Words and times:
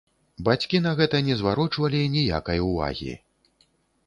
Бацькі 0.47 0.79
на 0.85 0.93
гэта 0.99 1.21
не 1.27 1.37
зварочвалі 1.41 2.01
ніякай 2.17 2.59
увагі. 2.71 3.13